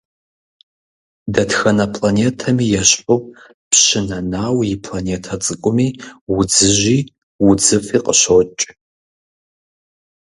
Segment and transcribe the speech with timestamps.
[1.33, 3.17] Дэтхэнэ планетэми ещхьу,
[3.69, 5.87] Пщы Нэнау и планетэ цӀыкӀуми
[6.37, 6.97] удзыжьи
[7.47, 8.61] удзыфӀи къыщокӀ.